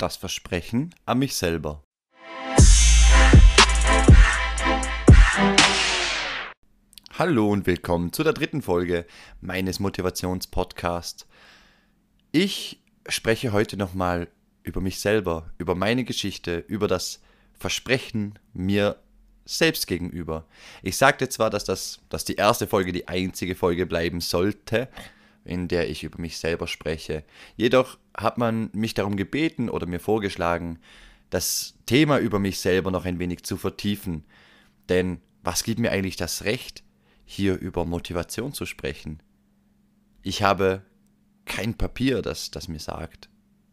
[0.00, 1.84] das Versprechen an mich selber.
[7.18, 9.04] Hallo und willkommen zu der dritten Folge
[9.42, 11.26] meines Motivationspodcasts.
[12.32, 14.28] Ich spreche heute nochmal
[14.62, 17.20] über mich selber, über meine Geschichte, über das
[17.58, 18.96] Versprechen mir
[19.44, 20.46] selbst gegenüber.
[20.82, 24.88] Ich sagte zwar, dass das dass die erste Folge die einzige Folge bleiben sollte,
[25.50, 27.24] in der ich über mich selber spreche.
[27.56, 30.78] Jedoch hat man mich darum gebeten oder mir vorgeschlagen,
[31.28, 34.24] das Thema über mich selber noch ein wenig zu vertiefen.
[34.88, 36.84] Denn was gibt mir eigentlich das Recht,
[37.24, 39.20] hier über Motivation zu sprechen?
[40.22, 40.82] Ich habe
[41.46, 43.28] kein Papier, das, das mir sagt,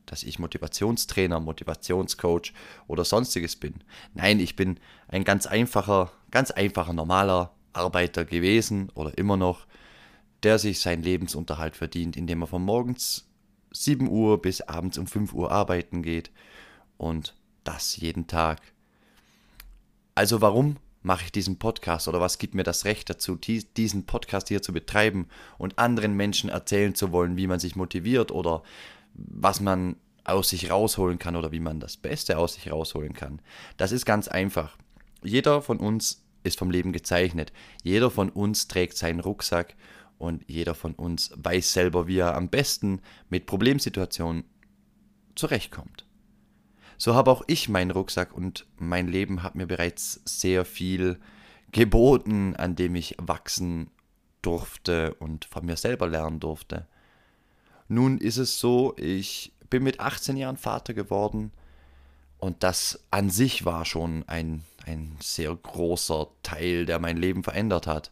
[0.08, 2.54] dass ich Motivationstrainer, Motivationscoach
[2.88, 3.76] oder sonstiges bin.
[4.16, 9.68] Nein, ich bin ein ganz einfacher, ganz einfacher normaler Arbeiter gewesen oder immer noch,
[10.44, 13.28] der sich seinen Lebensunterhalt verdient, indem er von morgens
[13.72, 16.32] 7 Uhr bis abends um 5 Uhr arbeiten geht
[16.98, 18.62] und das jeden Tag.
[20.16, 24.48] Also warum mache ich diesen Podcast oder was gibt mir das Recht dazu, diesen Podcast
[24.48, 28.64] hier zu betreiben und anderen Menschen erzählen zu wollen, wie man sich motiviert oder
[29.14, 33.42] was man aus sich rausholen kann oder wie man das Beste aus sich rausholen kann.
[33.78, 34.78] Das ist ganz einfach.
[35.24, 37.54] Jeder von uns ist vom Leben gezeichnet.
[37.84, 39.76] Jeder von uns trägt seinen Rucksack
[40.18, 44.44] und jeder von uns weiß selber, wie er am besten mit Problemsituationen
[45.36, 46.06] zurechtkommt.
[46.98, 51.20] So habe auch ich meinen Rucksack und mein Leben hat mir bereits sehr viel
[51.72, 53.92] geboten, an dem ich wachsen
[54.42, 56.88] durfte und von mir selber lernen durfte.
[57.88, 61.52] Nun ist es so, ich bin mit 18 Jahren Vater geworden
[62.40, 67.88] und das an sich war schon ein, ein sehr großer Teil, der mein Leben verändert
[67.88, 68.12] hat.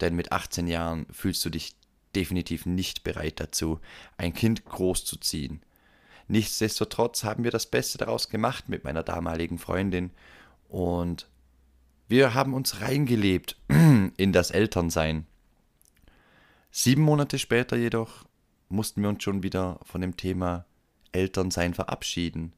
[0.00, 1.76] Denn mit 18 Jahren fühlst du dich
[2.14, 3.80] definitiv nicht bereit dazu,
[4.16, 5.62] ein Kind großzuziehen.
[6.28, 10.10] Nichtsdestotrotz haben wir das Beste daraus gemacht mit meiner damaligen Freundin
[10.68, 11.28] und
[12.08, 15.26] wir haben uns reingelebt in das Elternsein.
[16.70, 18.24] Sieben Monate später jedoch
[18.68, 20.66] mussten wir uns schon wieder von dem Thema
[21.12, 22.52] Elternsein verabschieden.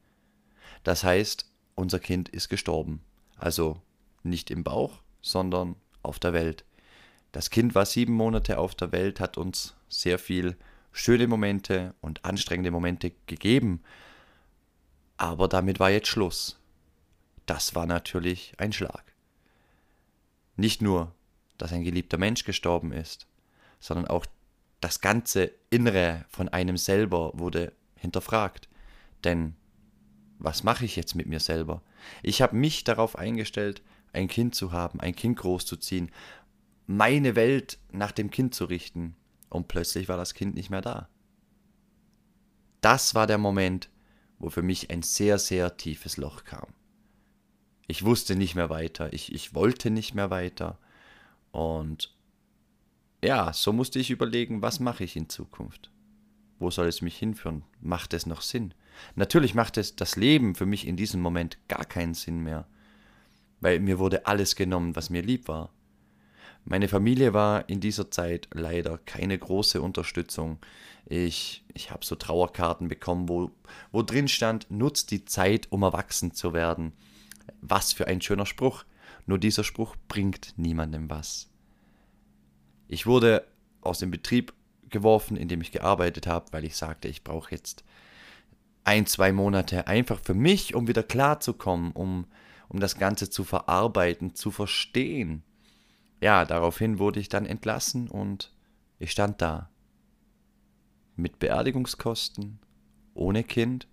[0.83, 3.01] Das heißt, unser Kind ist gestorben.
[3.37, 3.81] Also
[4.21, 6.63] nicht im Bauch, sondern auf der Welt.
[7.33, 10.55] Das Kind war sieben Monate auf der Welt, hat uns sehr viel
[10.91, 13.81] schöne Momente und anstrengende Momente gegeben.
[15.17, 16.59] Aber damit war jetzt Schluss.
[17.47, 19.03] Das war natürlich ein Schlag.
[20.55, 21.11] Nicht nur,
[21.57, 23.25] dass ein geliebter Mensch gestorben ist,
[23.79, 24.27] sondern auch
[24.79, 28.69] das ganze Innere von einem selber wurde hinterfragt.
[29.23, 29.55] Denn
[30.37, 31.81] was mache ich jetzt mit mir selber?
[32.21, 36.11] Ich habe mich darauf eingestellt, ein Kind zu haben, ein Kind großzuziehen,
[36.85, 39.15] meine Welt nach dem Kind zu richten.
[39.49, 41.09] Und plötzlich war das Kind nicht mehr da.
[42.81, 43.89] Das war der Moment,
[44.39, 46.67] wo für mich ein sehr, sehr tiefes Loch kam.
[47.87, 50.79] Ich wusste nicht mehr weiter, ich, ich wollte nicht mehr weiter.
[51.51, 52.15] Und
[53.23, 55.91] ja, so musste ich überlegen, was mache ich in Zukunft?
[56.59, 57.63] Wo soll es mich hinführen?
[57.81, 58.73] Macht es noch Sinn?
[59.15, 62.67] Natürlich macht es das Leben für mich in diesem Moment gar keinen Sinn mehr,
[63.59, 65.72] weil mir wurde alles genommen, was mir lieb war.
[66.65, 70.59] Meine Familie war in dieser Zeit leider keine große Unterstützung.
[71.05, 73.51] Ich, ich habe so Trauerkarten bekommen, wo,
[73.91, 76.93] wo drin stand, nutzt die Zeit, um erwachsen zu werden.
[77.61, 78.85] Was für ein schöner Spruch.
[79.25, 81.49] Nur dieser Spruch bringt niemandem was.
[82.87, 83.45] Ich wurde
[83.81, 84.53] aus dem Betrieb
[84.89, 87.83] geworfen, in dem ich gearbeitet habe, weil ich sagte, ich brauche jetzt
[88.85, 92.25] ein, zwei Monate einfach für mich, um wieder klarzukommen, um,
[92.69, 95.43] um das Ganze zu verarbeiten, zu verstehen
[96.23, 98.53] ja, daraufhin wurde ich dann entlassen und
[98.97, 99.69] ich stand da.
[101.17, 102.59] Mit Beerdigungskosten,
[103.13, 103.89] ohne Kind,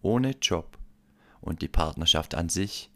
[0.00, 0.78] ohne Job.
[1.40, 2.90] Und die Partnerschaft an sich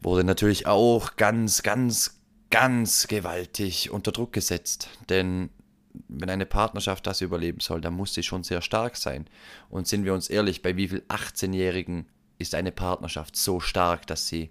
[0.00, 2.20] wurde natürlich auch ganz, ganz,
[2.50, 4.88] ganz gewaltig unter Druck gesetzt.
[5.08, 5.48] Denn
[6.08, 9.26] wenn eine Partnerschaft das überleben soll, dann muss sie schon sehr stark sein.
[9.70, 12.06] Und sind wir uns ehrlich, bei wie viel 18-Jährigen
[12.38, 14.50] ist eine Partnerschaft so stark, dass sie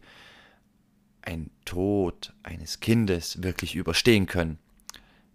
[1.22, 4.58] ein Tod eines Kindes wirklich überstehen können.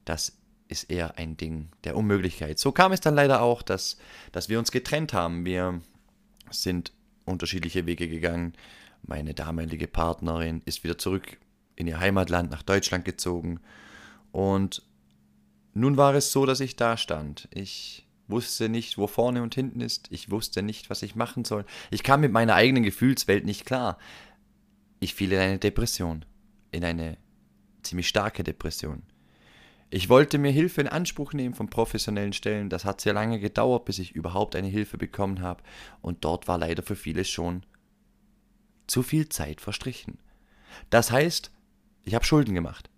[0.04, 0.36] Das
[0.68, 2.58] ist eher ein Ding der Unmöglichkeit.
[2.58, 3.98] So kam es dann leider auch, dass,
[4.32, 5.44] dass wir uns getrennt haben.
[5.44, 5.80] Wir
[6.50, 6.92] sind
[7.24, 8.54] unterschiedliche Wege gegangen.
[9.02, 11.38] Meine damalige Partnerin ist wieder zurück
[11.76, 13.60] in ihr Heimatland nach Deutschland gezogen.
[14.32, 14.82] Und
[15.74, 17.48] nun war es so, dass ich da stand.
[17.52, 20.08] Ich wusste nicht, wo vorne und hinten ist.
[20.10, 21.64] Ich wusste nicht, was ich machen soll.
[21.90, 23.98] Ich kam mit meiner eigenen Gefühlswelt nicht klar.
[25.00, 26.24] Ich fiel in eine Depression,
[26.72, 27.18] in eine
[27.82, 29.02] ziemlich starke Depression.
[29.88, 32.70] Ich wollte mir Hilfe in Anspruch nehmen von professionellen Stellen.
[32.70, 35.62] Das hat sehr lange gedauert, bis ich überhaupt eine Hilfe bekommen habe.
[36.02, 37.64] Und dort war leider für viele schon
[38.86, 40.18] zu viel Zeit verstrichen.
[40.90, 41.52] Das heißt,
[42.04, 42.90] ich habe Schulden gemacht.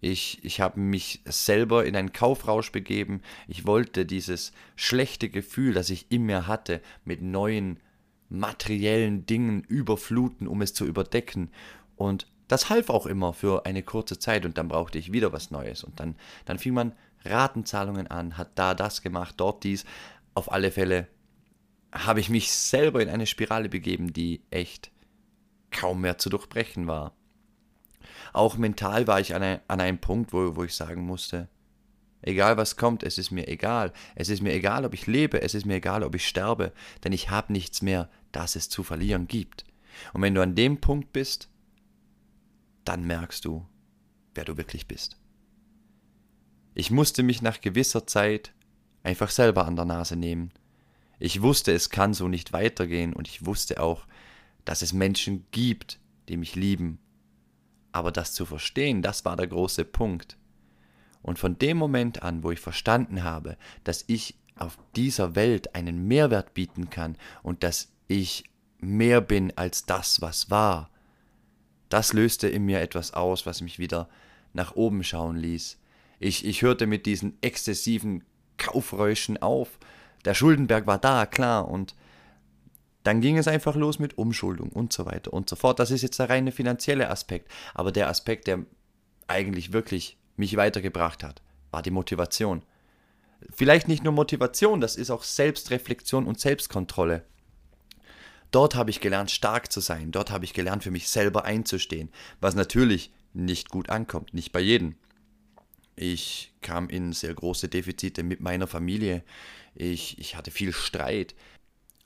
[0.00, 3.22] Ich, ich habe mich selber in einen Kaufrausch begeben.
[3.46, 7.78] Ich wollte dieses schlechte Gefühl, das ich in mir hatte, mit neuen
[8.32, 11.50] materiellen Dingen überfluten, um es zu überdecken.
[11.96, 15.50] Und das half auch immer für eine kurze Zeit und dann brauchte ich wieder was
[15.50, 15.84] Neues.
[15.84, 16.92] Und dann, dann fing man
[17.24, 19.84] Ratenzahlungen an, hat da das gemacht, dort dies.
[20.34, 21.08] Auf alle Fälle
[21.92, 24.90] habe ich mich selber in eine Spirale begeben, die echt
[25.70, 27.12] kaum mehr zu durchbrechen war.
[28.32, 31.48] Auch mental war ich an, ein, an einem Punkt, wo, wo ich sagen musste,
[32.22, 33.92] egal was kommt, es ist mir egal.
[34.14, 36.72] Es ist mir egal, ob ich lebe, es ist mir egal, ob ich sterbe,
[37.04, 39.64] denn ich habe nichts mehr, das es zu verlieren gibt.
[40.12, 41.48] Und wenn du an dem Punkt bist,
[42.84, 43.66] dann merkst du,
[44.34, 45.18] wer du wirklich bist.
[46.74, 48.52] Ich musste mich nach gewisser Zeit
[49.02, 50.52] einfach selber an der Nase nehmen.
[51.18, 54.06] Ich wusste, es kann so nicht weitergehen und ich wusste auch,
[54.64, 56.98] dass es Menschen gibt, die mich lieben.
[57.92, 60.38] Aber das zu verstehen, das war der große Punkt.
[61.20, 66.06] Und von dem Moment an, wo ich verstanden habe, dass ich auf dieser Welt einen
[66.08, 68.44] Mehrwert bieten kann und dass ich
[68.78, 70.90] mehr bin als das, was war,
[71.88, 74.08] das löste in mir etwas aus, was mich wieder
[74.52, 75.78] nach oben schauen ließ.
[76.18, 78.24] Ich, ich hörte mit diesen exzessiven
[78.56, 79.78] Kaufräuschen auf.
[80.24, 81.94] Der Schuldenberg war da, klar, und
[83.02, 85.80] dann ging es einfach los mit Umschuldung und so weiter und so fort.
[85.80, 87.50] Das ist jetzt der reine finanzielle Aspekt.
[87.74, 88.64] Aber der Aspekt, der
[89.26, 92.62] eigentlich wirklich mich weitergebracht hat, war die Motivation.
[93.50, 97.24] Vielleicht nicht nur Motivation, das ist auch Selbstreflexion und Selbstkontrolle.
[98.52, 100.12] Dort habe ich gelernt, stark zu sein.
[100.12, 102.10] Dort habe ich gelernt, für mich selber einzustehen.
[102.40, 104.94] Was natürlich nicht gut ankommt, nicht bei jedem.
[105.96, 109.24] Ich kam in sehr große Defizite mit meiner Familie.
[109.74, 111.34] Ich, ich hatte viel Streit.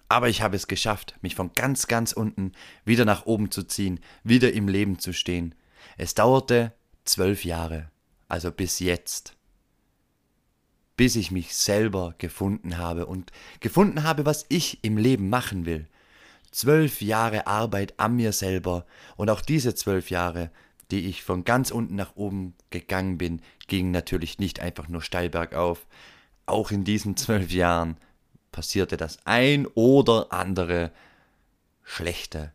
[0.09, 2.53] Aber ich habe es geschafft, mich von ganz, ganz unten
[2.85, 5.53] wieder nach oben zu ziehen, wieder im Leben zu stehen.
[5.97, 6.73] Es dauerte
[7.05, 7.91] zwölf Jahre,
[8.29, 9.35] also bis jetzt,
[10.97, 15.89] bis ich mich selber gefunden habe und gefunden habe, was ich im Leben machen will.
[16.57, 18.87] Zwölf Jahre Arbeit an mir selber
[19.17, 20.51] und auch diese zwölf Jahre,
[20.91, 25.29] die ich von ganz unten nach oben gegangen bin, gingen natürlich nicht einfach nur steil
[25.29, 25.87] bergauf.
[26.47, 27.99] Auch in diesen zwölf Jahren
[28.53, 30.93] passierte das ein oder andere
[31.83, 32.55] Schlechte.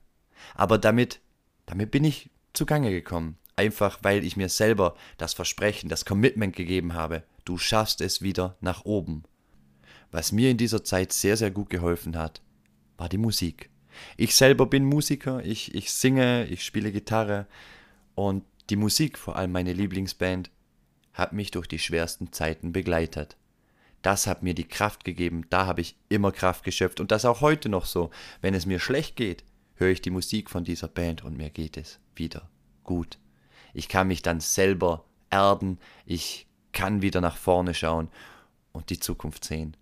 [0.56, 1.19] Aber damit,
[1.68, 3.38] damit bin ich zugange gekommen.
[3.56, 8.57] Einfach weil ich mir selber das Versprechen, das Commitment gegeben habe, du schaffst es wieder
[8.62, 9.25] nach oben.
[10.09, 12.42] Was mir in dieser Zeit sehr, sehr gut geholfen hat,
[12.98, 13.70] war die Musik.
[14.17, 17.47] Ich selber bin Musiker, ich, ich singe, ich spiele Gitarre
[18.15, 20.49] und die Musik, vor allem meine Lieblingsband,
[21.13, 23.38] hat mich durch die schwersten Zeiten begleitet
[24.01, 27.41] das hat mir die Kraft gegeben, da habe ich immer Kraft geschöpft und das auch
[27.41, 28.09] heute noch so.
[28.41, 29.43] Wenn es mir schlecht geht,
[29.75, 32.49] höre ich die Musik von dieser Band und mir geht es wieder
[32.83, 33.19] gut.
[33.73, 38.09] Ich kann mich dann selber erden, ich kann wieder nach vorne schauen
[38.71, 39.77] und die Zukunft sehen.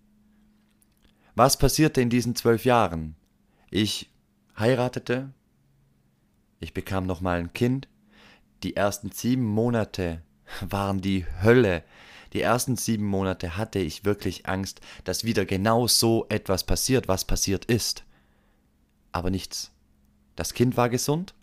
[1.34, 3.16] Was passierte in diesen zwölf Jahren?
[3.70, 4.10] Ich
[4.58, 5.32] heiratete,
[6.58, 7.88] ich bekam nochmal ein Kind,
[8.62, 10.22] die ersten sieben Monate
[10.60, 11.84] waren die Hölle.
[12.32, 17.24] Die ersten sieben Monate hatte ich wirklich Angst, dass wieder genau so etwas passiert, was
[17.24, 18.04] passiert ist.
[19.12, 19.72] Aber nichts.
[20.36, 21.34] Das Kind war gesund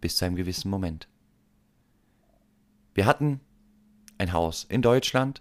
[0.00, 1.08] bis zu einem gewissen Moment.
[2.92, 3.40] Wir hatten
[4.18, 5.40] ein Haus in Deutschland,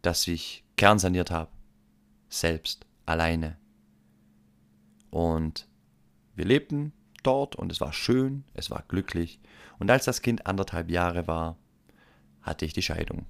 [0.00, 1.50] das ich kernsaniert habe.
[2.30, 3.58] Selbst, alleine.
[5.10, 5.68] Und
[6.34, 9.40] wir lebten dort und es war schön, es war glücklich.
[9.78, 11.56] Und als das Kind anderthalb Jahre war,
[12.42, 13.26] hatte ich die Scheidung.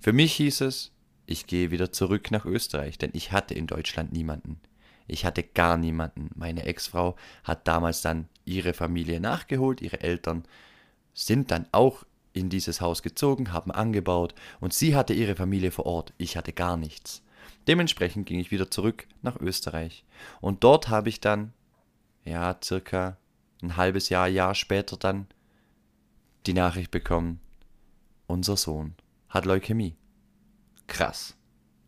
[0.00, 0.92] Für mich hieß es,
[1.26, 4.60] ich gehe wieder zurück nach Österreich, denn ich hatte in Deutschland niemanden.
[5.06, 6.30] Ich hatte gar niemanden.
[6.34, 10.44] Meine Ex-Frau hat damals dann ihre Familie nachgeholt, ihre Eltern
[11.12, 15.86] sind dann auch in dieses Haus gezogen, haben angebaut und sie hatte ihre Familie vor
[15.86, 17.22] Ort, ich hatte gar nichts.
[17.66, 20.04] Dementsprechend ging ich wieder zurück nach Österreich
[20.40, 21.52] und dort habe ich dann,
[22.24, 23.16] ja, circa
[23.62, 25.26] ein halbes Jahr, Jahr später dann
[26.46, 27.40] die Nachricht bekommen,
[28.26, 28.94] unser Sohn
[29.28, 29.96] hat Leukämie.
[30.86, 31.36] Krass.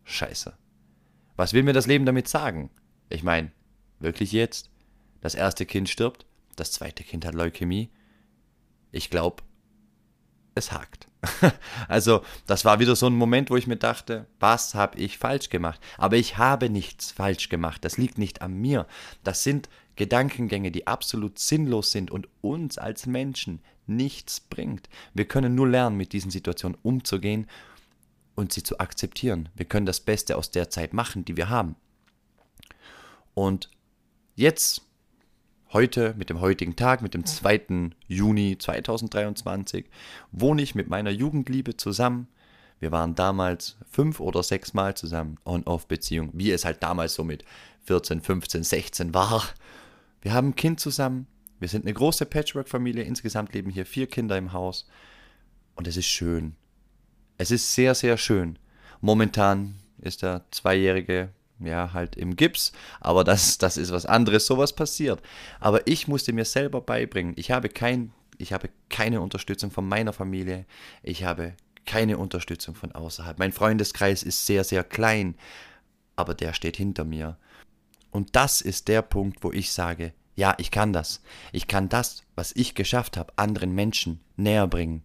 [0.04, 0.56] Scheiße.
[1.36, 2.70] Was will mir das Leben damit sagen?
[3.08, 3.52] Ich meine,
[3.98, 4.70] wirklich jetzt?
[5.20, 7.90] Das erste Kind stirbt, das zweite Kind hat Leukämie.
[8.92, 9.42] Ich glaube,
[10.56, 11.08] es hakt.
[11.88, 15.48] also, das war wieder so ein Moment, wo ich mir dachte, was habe ich falsch
[15.50, 15.80] gemacht?
[15.98, 17.84] Aber ich habe nichts falsch gemacht.
[17.84, 18.86] Das liegt nicht an mir.
[19.24, 24.88] Das sind Gedankengänge, die absolut sinnlos sind und uns als Menschen nichts bringt.
[25.14, 27.46] Wir können nur lernen, mit diesen Situationen umzugehen
[28.34, 29.48] und sie zu akzeptieren.
[29.54, 31.76] Wir können das Beste aus der Zeit machen, die wir haben.
[33.34, 33.70] Und
[34.34, 34.82] jetzt,
[35.72, 37.90] heute, mit dem heutigen Tag, mit dem 2.
[38.06, 39.86] Juni 2023,
[40.32, 42.28] wohne ich mit meiner Jugendliebe zusammen.
[42.78, 47.44] Wir waren damals fünf oder sechs Mal zusammen, On-Off-Beziehung, wie es halt damals so mit
[47.84, 49.42] 14, 15, 16 war.
[50.20, 51.26] Wir haben ein Kind zusammen.
[51.58, 53.04] Wir sind eine große Patchwork-Familie.
[53.04, 54.86] Insgesamt leben hier vier Kinder im Haus.
[55.74, 56.54] Und es ist schön.
[57.38, 58.58] Es ist sehr, sehr schön.
[59.00, 64.74] Momentan ist der Zweijährige ja halt im Gips, aber das, das ist was anderes, sowas
[64.74, 65.22] passiert.
[65.60, 70.12] Aber ich musste mir selber beibringen, ich habe, kein, ich habe keine Unterstützung von meiner
[70.12, 70.66] Familie,
[71.02, 71.54] ich habe
[71.86, 73.38] keine Unterstützung von außerhalb.
[73.38, 75.36] Mein Freundeskreis ist sehr, sehr klein,
[76.16, 77.38] aber der steht hinter mir.
[78.10, 81.22] Und das ist der Punkt, wo ich sage, ja, ich kann das.
[81.52, 85.02] Ich kann das, was ich geschafft habe, anderen Menschen näher bringen.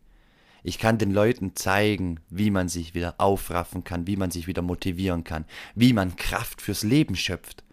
[0.64, 4.62] Ich kann den Leuten zeigen, wie man sich wieder aufraffen kann, wie man sich wieder
[4.62, 7.64] motivieren kann, wie man Kraft fürs Leben schöpft.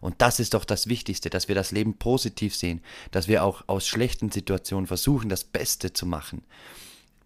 [0.00, 3.64] Und das ist doch das Wichtigste, dass wir das Leben positiv sehen, dass wir auch
[3.68, 6.42] aus schlechten Situationen versuchen, das Beste zu machen.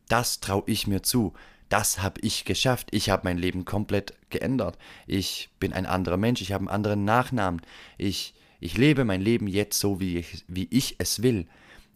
[0.07, 1.35] Das traue ich mir zu.
[1.69, 2.89] Das habe ich geschafft.
[2.93, 4.79] Ich habe mein Leben komplett geändert.
[5.09, 6.41] Ich bin ein anderer Mensch.
[6.41, 7.61] Ich habe einen anderen Nachnamen.
[7.99, 11.49] Ich, ich lebe mein Leben jetzt so, wie ich, wie ich es will.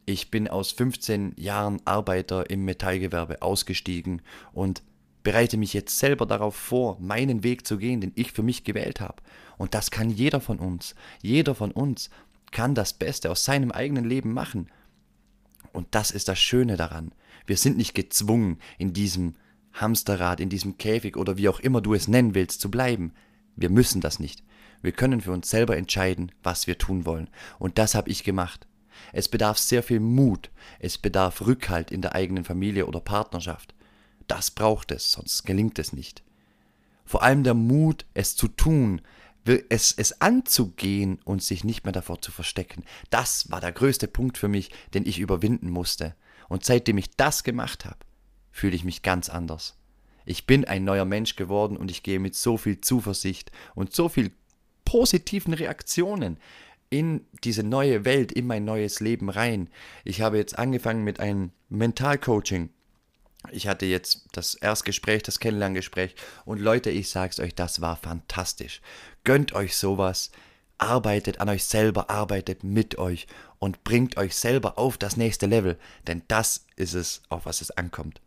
[0.05, 4.83] Ich bin aus 15 Jahren Arbeiter im Metallgewerbe ausgestiegen und
[5.23, 9.01] bereite mich jetzt selber darauf vor, meinen Weg zu gehen, den ich für mich gewählt
[9.01, 9.23] habe.
[9.59, 10.97] Und das kann jeder von uns.
[11.23, 12.11] Jeder von uns
[12.51, 14.69] kann das Beste aus seinem eigenen Leben machen.
[15.73, 17.13] Und das ist das Schöne daran.
[17.47, 19.35] Wir sind nicht gezwungen, in diesem
[19.73, 23.13] Hamsterrad, in diesem Käfig oder wie auch immer du es nennen willst, zu bleiben.
[23.57, 24.43] Wir müssen das nicht.
[24.83, 27.31] Wir können für uns selber entscheiden, was wir tun wollen.
[27.59, 28.67] Und das habe ich gemacht.
[29.13, 33.75] Es bedarf sehr viel Mut, es bedarf Rückhalt in der eigenen Familie oder Partnerschaft.
[34.27, 36.23] Das braucht es, sonst gelingt es nicht.
[37.05, 39.03] Vor allem der Mut, es zu tun,
[39.69, 42.85] es, es anzugehen und sich nicht mehr davor zu verstecken.
[43.11, 46.15] Das war der größte Punkt für mich, den ich überwinden musste.
[46.49, 47.99] Und seitdem ich das gemacht habe,
[48.51, 49.77] fühle ich mich ganz anders.
[50.25, 54.09] Ich bin ein neuer Mensch geworden und ich gehe mit so viel Zuversicht und so
[54.09, 54.31] viel
[54.85, 56.39] positiven Reaktionen
[56.93, 59.71] in diese neue Welt, in mein neues Leben rein.
[60.05, 62.69] Ich habe jetzt angefangen mit einem Mentalcoaching.
[63.51, 68.83] Ich hatte jetzt das Erstgespräch, das Kennenlerngespräch und Leute, ich sag's euch, das war fantastisch.
[69.25, 70.31] Gönnt euch sowas,
[70.77, 73.27] arbeitet an euch selber, arbeitet mit euch
[73.59, 77.71] und bringt euch selber auf das nächste Level, denn das ist es, auf was es
[77.71, 78.21] ankommt.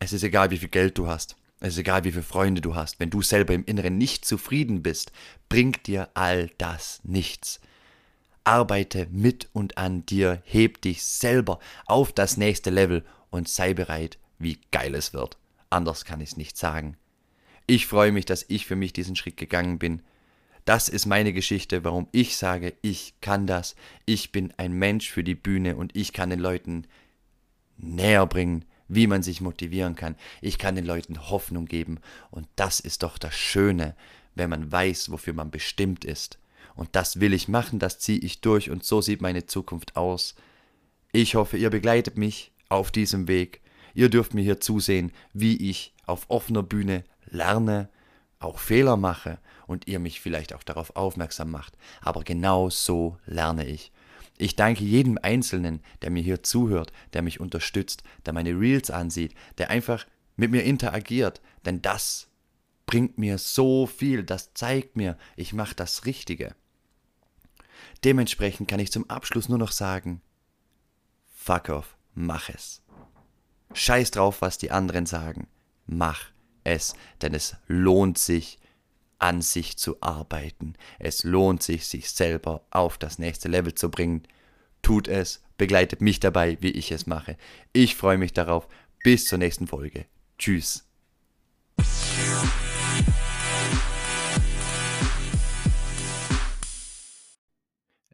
[0.00, 1.36] Es ist egal, wie viel Geld du hast.
[1.60, 2.98] Es ist egal, wie viele Freunde du hast.
[2.98, 5.12] Wenn du selber im Inneren nicht zufrieden bist,
[5.48, 7.60] bringt dir all das nichts.
[8.46, 14.18] Arbeite mit und an dir, heb dich selber auf das nächste Level und sei bereit,
[14.38, 15.36] wie geil es wird.
[15.68, 16.96] Anders kann ich es nicht sagen.
[17.66, 20.02] Ich freue mich, dass ich für mich diesen Schritt gegangen bin.
[20.64, 23.74] Das ist meine Geschichte, warum ich sage, ich kann das.
[24.04, 26.86] Ich bin ein Mensch für die Bühne und ich kann den Leuten
[27.76, 30.14] näher bringen, wie man sich motivieren kann.
[30.40, 31.98] Ich kann den Leuten Hoffnung geben.
[32.30, 33.96] Und das ist doch das Schöne,
[34.36, 36.38] wenn man weiß, wofür man bestimmt ist.
[36.76, 40.34] Und das will ich machen, das ziehe ich durch und so sieht meine Zukunft aus.
[41.12, 43.62] Ich hoffe, ihr begleitet mich auf diesem Weg.
[43.94, 47.88] Ihr dürft mir hier zusehen, wie ich auf offener Bühne lerne,
[48.38, 51.76] auch Fehler mache und ihr mich vielleicht auch darauf aufmerksam macht.
[52.02, 53.90] Aber genau so lerne ich.
[54.38, 59.34] Ich danke jedem Einzelnen, der mir hier zuhört, der mich unterstützt, der meine Reels ansieht,
[59.56, 60.06] der einfach
[60.36, 62.28] mit mir interagiert, denn das
[62.84, 66.54] bringt mir so viel, das zeigt mir, ich mache das Richtige.
[68.04, 70.20] Dementsprechend kann ich zum Abschluss nur noch sagen,
[71.34, 72.82] fuck off, mach es.
[73.72, 75.48] Scheiß drauf, was die anderen sagen.
[75.86, 76.30] Mach
[76.64, 78.58] es, denn es lohnt sich,
[79.18, 80.74] an sich zu arbeiten.
[80.98, 84.22] Es lohnt sich, sich selber auf das nächste Level zu bringen.
[84.82, 87.36] Tut es, begleitet mich dabei, wie ich es mache.
[87.72, 88.68] Ich freue mich darauf.
[89.02, 90.06] Bis zur nächsten Folge.
[90.38, 90.84] Tschüss.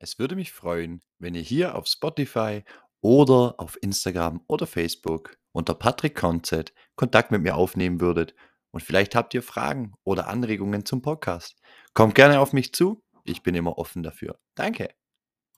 [0.02, 2.64] Es würde mich freuen, wenn ihr hier auf Spotify
[3.02, 8.34] oder auf Instagram oder Facebook unter Patrick Konzett Kontakt mit mir aufnehmen würdet
[8.72, 11.60] und vielleicht habt ihr Fragen oder Anregungen zum Podcast.
[11.94, 14.40] Kommt gerne auf mich zu, ich bin immer offen dafür.
[14.56, 14.92] Danke.